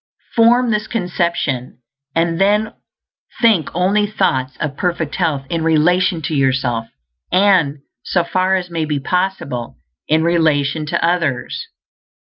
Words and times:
Form 0.35 0.71
this 0.71 0.87
conception, 0.87 1.77
and 2.15 2.41
then 2.41 2.73
think 3.39 3.69
only 3.75 4.07
thoughts 4.07 4.57
of 4.57 4.75
perfect 4.75 5.15
health 5.17 5.45
in 5.47 5.63
relation 5.63 6.23
to 6.23 6.33
yourself, 6.33 6.87
and, 7.31 7.81
so 8.01 8.23
far 8.23 8.55
as 8.55 8.71
may 8.71 8.83
be 8.85 8.99
possible, 8.99 9.77
in 10.07 10.23
relation 10.23 10.87
to 10.87 11.05
others. 11.05 11.67